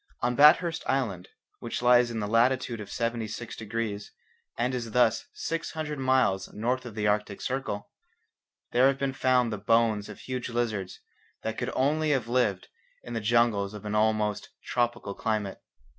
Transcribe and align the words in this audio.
On 0.21 0.33
Bathurst 0.35 0.83
Island, 0.87 1.27
which 1.59 1.83
lies 1.83 2.09
in 2.09 2.21
the 2.21 2.27
latitude 2.27 2.79
of 2.81 2.89
76 2.91 3.55
degrees, 3.55 4.11
and 4.57 4.73
is 4.73 4.93
thus 4.93 5.27
six 5.31 5.73
hundred 5.73 5.99
miles 5.99 6.51
north 6.53 6.87
of 6.87 6.95
the 6.95 7.05
Arctic 7.05 7.39
Circle, 7.39 7.87
there 8.71 8.87
have 8.87 8.97
been 8.97 9.13
found 9.13 9.53
the 9.53 9.59
bones 9.59 10.09
of 10.09 10.21
huge 10.21 10.49
lizards 10.49 11.01
that 11.43 11.59
could 11.59 11.69
only 11.75 12.09
have 12.09 12.27
lived 12.27 12.67
in 13.03 13.13
the 13.13 13.21
jungles 13.21 13.75
of 13.75 13.85
an 13.85 13.93
almost 13.93 14.49
tropical 14.65 15.13
climate. 15.13 15.61